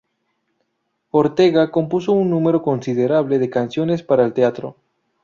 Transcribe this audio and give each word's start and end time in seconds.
Ortega 1.11 1.69
compuso 1.69 2.11
un 2.13 2.31
número 2.31 2.63
considerable 2.63 3.37
de 3.37 3.51
canciones 3.51 4.01
para 4.01 4.25
el 4.25 4.33
teatro. 4.33 4.75